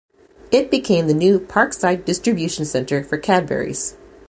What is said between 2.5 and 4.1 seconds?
centre for Cadbury's.